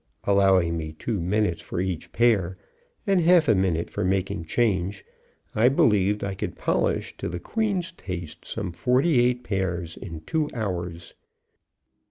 [0.23, 2.57] Allowing me two minutes for each pair
[3.05, 5.05] and half a minute for making change,
[5.53, 10.49] I believed I could polish to the queen's taste some forty eight pairs in two
[10.55, 11.13] hours.